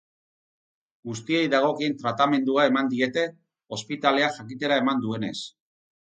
[1.09, 3.27] Guztiei dagokien tratamendua eman diete,
[3.79, 5.37] ospitaleak jakitera eman duenez.